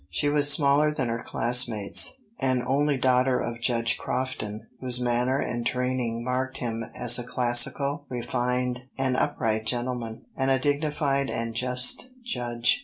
She 0.09 0.29
was 0.29 0.51
smaller 0.51 0.91
than 0.91 1.09
her 1.09 1.21
classmates, 1.21 2.15
an 2.39 2.63
only 2.63 2.97
daughter 2.97 3.39
of 3.39 3.61
Judge 3.61 3.99
Crofton, 3.99 4.65
whose 4.79 4.99
manner 4.99 5.37
and 5.37 5.63
training 5.63 6.23
marked 6.23 6.57
him 6.57 6.83
as 6.95 7.19
a 7.19 7.23
classical, 7.23 8.07
refined, 8.09 8.85
and 8.97 9.15
upright 9.15 9.67
gentleman, 9.67 10.25
and 10.35 10.49
a 10.49 10.57
dignified 10.57 11.29
and 11.29 11.53
just 11.53 12.09
judge. 12.23 12.79